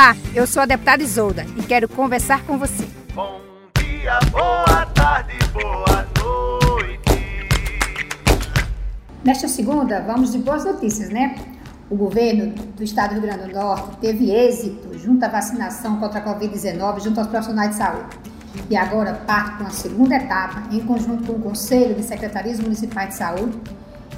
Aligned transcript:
Olá, 0.00 0.16
eu 0.34 0.46
sou 0.46 0.62
a 0.62 0.64
deputada 0.64 1.02
Isolda 1.02 1.44
e 1.58 1.62
quero 1.62 1.86
conversar 1.86 2.42
com 2.46 2.56
você. 2.56 2.88
Bom 3.14 3.38
dia, 3.78 4.18
boa 4.32 4.86
tarde, 4.94 5.34
boa 5.52 6.06
noite. 6.18 7.68
Nesta 9.22 9.46
segunda, 9.46 10.00
vamos 10.00 10.32
de 10.32 10.38
boas 10.38 10.64
notícias, 10.64 11.10
né? 11.10 11.36
O 11.90 11.96
governo 11.96 12.54
do 12.78 12.82
estado 12.82 13.10
do 13.10 13.20
Rio 13.20 13.28
Grande 13.28 13.52
do 13.52 13.60
Norte 13.60 13.98
teve 13.98 14.30
êxito 14.30 14.98
junto 14.98 15.22
à 15.22 15.28
vacinação 15.28 16.00
contra 16.00 16.20
a 16.20 16.24
Covid-19 16.24 17.02
junto 17.02 17.20
aos 17.20 17.28
profissionais 17.28 17.72
de 17.72 17.76
saúde. 17.76 18.18
E 18.70 18.76
agora 18.78 19.12
parte 19.12 19.56
para 19.56 19.64
uma 19.64 19.70
segunda 19.70 20.16
etapa, 20.16 20.62
em 20.70 20.80
conjunto 20.80 21.24
com 21.24 21.32
o 21.34 21.40
Conselho 21.40 21.94
de 21.94 22.04
Secretarias 22.04 22.58
Municipais 22.58 23.10
de 23.10 23.16
Saúde 23.16 23.60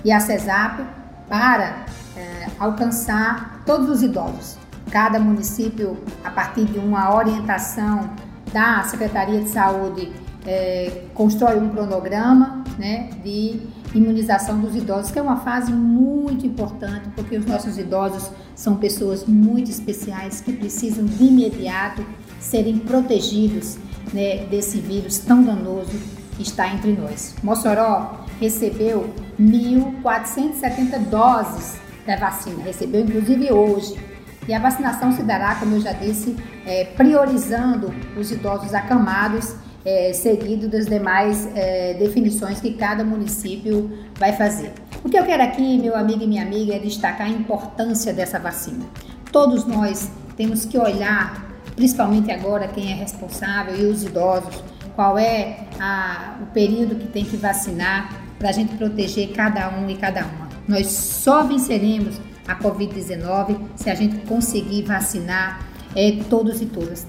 e 0.04 0.12
a 0.12 0.20
CESAP, 0.20 0.86
para 1.28 1.86
eh, 2.16 2.46
alcançar 2.60 3.64
todos 3.66 3.88
os 3.88 4.00
idosos. 4.00 4.62
Cada 4.92 5.18
município, 5.18 5.96
a 6.22 6.30
partir 6.30 6.66
de 6.66 6.78
uma 6.78 7.16
orientação 7.16 8.10
da 8.52 8.82
Secretaria 8.82 9.40
de 9.40 9.48
Saúde, 9.48 10.12
eh, 10.46 11.04
constrói 11.14 11.58
um 11.58 11.70
cronograma 11.70 12.62
né, 12.78 13.08
de 13.24 13.58
imunização 13.94 14.60
dos 14.60 14.76
idosos, 14.76 15.10
que 15.10 15.18
é 15.18 15.22
uma 15.22 15.38
fase 15.38 15.72
muito 15.72 16.46
importante, 16.46 17.08
porque 17.16 17.38
os 17.38 17.46
nossos 17.46 17.78
idosos 17.78 18.30
são 18.54 18.76
pessoas 18.76 19.24
muito 19.24 19.70
especiais 19.70 20.42
que 20.42 20.52
precisam 20.52 21.06
de 21.06 21.24
imediato 21.24 22.04
serem 22.38 22.78
protegidos 22.78 23.78
né, 24.12 24.44
desse 24.50 24.78
vírus 24.78 25.16
tão 25.20 25.42
danoso 25.42 25.92
que 26.36 26.42
está 26.42 26.68
entre 26.68 26.92
nós. 26.92 27.34
Mossoró 27.42 28.26
recebeu 28.38 29.08
1.470 29.40 30.98
doses 31.08 31.80
da 32.06 32.16
vacina, 32.16 32.62
recebeu 32.62 33.00
inclusive 33.00 33.50
hoje. 33.50 34.11
E 34.46 34.52
a 34.52 34.58
vacinação 34.58 35.12
se 35.12 35.22
dará, 35.22 35.54
como 35.56 35.76
eu 35.76 35.80
já 35.80 35.92
disse, 35.92 36.36
é, 36.66 36.84
priorizando 36.84 37.92
os 38.16 38.30
idosos 38.30 38.74
acamados 38.74 39.54
é, 39.84 40.12
seguido 40.12 40.68
das 40.68 40.86
demais 40.86 41.48
é, 41.54 41.94
definições 41.94 42.60
que 42.60 42.72
cada 42.74 43.04
município 43.04 43.90
vai 44.18 44.32
fazer. 44.32 44.72
O 45.04 45.08
que 45.08 45.18
eu 45.18 45.24
quero 45.24 45.42
aqui, 45.42 45.78
meu 45.78 45.96
amigo 45.96 46.22
e 46.22 46.26
minha 46.26 46.42
amiga, 46.42 46.74
é 46.74 46.78
destacar 46.78 47.26
a 47.26 47.30
importância 47.30 48.12
dessa 48.12 48.38
vacina. 48.38 48.84
Todos 49.32 49.66
nós 49.66 50.10
temos 50.36 50.64
que 50.64 50.78
olhar, 50.78 51.44
principalmente 51.74 52.30
agora 52.30 52.68
quem 52.68 52.92
é 52.92 52.94
responsável 52.94 53.76
e 53.76 53.86
os 53.86 54.04
idosos, 54.04 54.62
qual 54.94 55.18
é 55.18 55.66
a, 55.80 56.36
o 56.42 56.46
período 56.46 56.94
que 56.96 57.06
tem 57.08 57.24
que 57.24 57.36
vacinar 57.36 58.22
para 58.38 58.50
a 58.50 58.52
gente 58.52 58.76
proteger 58.76 59.32
cada 59.32 59.68
um 59.70 59.88
e 59.88 59.96
cada 59.96 60.20
uma. 60.24 60.48
Nós 60.68 60.86
só 60.88 61.42
venceremos 61.42 62.20
a 62.46 62.56
Covid-19 62.56 63.56
se 63.76 63.90
a 63.90 63.94
gente 63.94 64.26
conseguir 64.26 64.82
vacinar 64.82 65.66
é, 65.94 66.18
todos 66.28 66.60
e 66.60 66.66
todas. 66.66 67.06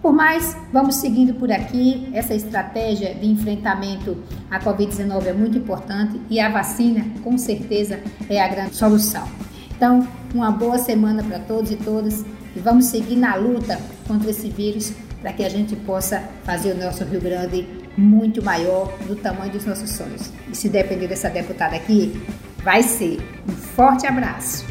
Por 0.00 0.12
mais, 0.12 0.56
vamos 0.72 0.96
seguindo 0.96 1.34
por 1.34 1.52
aqui. 1.52 2.08
Essa 2.12 2.34
estratégia 2.34 3.14
de 3.14 3.26
enfrentamento 3.26 4.18
à 4.50 4.58
Covid-19 4.58 5.26
é 5.26 5.32
muito 5.32 5.58
importante 5.58 6.20
e 6.28 6.40
a 6.40 6.48
vacina, 6.48 7.06
com 7.22 7.38
certeza, 7.38 8.00
é 8.28 8.42
a 8.42 8.48
grande 8.48 8.74
solução. 8.74 9.26
Então, 9.76 10.06
uma 10.34 10.50
boa 10.50 10.78
semana 10.78 11.22
para 11.22 11.38
todos 11.38 11.70
e 11.70 11.76
todas 11.76 12.24
e 12.54 12.58
vamos 12.58 12.86
seguir 12.86 13.16
na 13.16 13.36
luta 13.36 13.80
contra 14.06 14.30
esse 14.30 14.48
vírus 14.48 14.92
para 15.20 15.32
que 15.32 15.44
a 15.44 15.48
gente 15.48 15.76
possa 15.76 16.20
fazer 16.42 16.72
o 16.72 16.78
nosso 16.78 17.04
Rio 17.04 17.20
Grande 17.20 17.66
muito 17.96 18.42
maior 18.42 18.92
do 19.06 19.14
tamanho 19.14 19.52
dos 19.52 19.64
nossos 19.64 19.90
sonhos. 19.90 20.30
E 20.50 20.56
se 20.56 20.68
depender 20.68 21.06
dessa 21.06 21.30
deputada 21.30 21.76
aqui, 21.76 22.20
vai 22.64 22.82
ser. 22.82 23.18
Um 23.48 23.54
forte 23.74 24.06
abraço. 24.06 24.64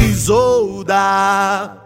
Isolda. 0.00 1.76